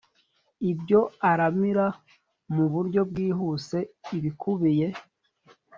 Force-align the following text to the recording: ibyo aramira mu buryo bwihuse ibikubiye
ibyo 0.71 0.99
aramira 1.31 1.87
mu 2.53 2.65
buryo 2.73 3.01
bwihuse 3.09 3.77
ibikubiye 4.17 4.87